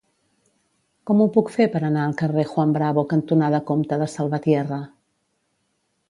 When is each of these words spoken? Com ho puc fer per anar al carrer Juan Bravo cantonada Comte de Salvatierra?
Com 1.09 1.19
ho 1.19 1.25
puc 1.33 1.51
fer 1.57 1.67
per 1.75 1.81
anar 1.89 2.05
al 2.05 2.15
carrer 2.21 2.45
Juan 2.53 2.73
Bravo 2.77 3.03
cantonada 3.11 3.59
Comte 3.67 3.99
de 4.05 4.09
Salvatierra? 4.15 4.79